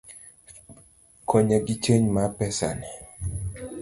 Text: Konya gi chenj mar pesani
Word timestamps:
Konya 1.29 1.57
gi 1.65 1.75
chenj 1.83 2.05
mar 2.15 2.29
pesani 2.37 2.87